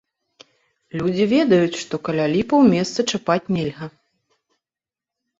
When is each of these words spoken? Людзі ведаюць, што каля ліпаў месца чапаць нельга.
Людзі 0.99 1.25
ведаюць, 1.33 1.79
што 1.81 1.99
каля 2.07 2.25
ліпаў 2.35 2.59
месца 2.75 2.99
чапаць 3.17 3.51
нельга. 3.57 3.85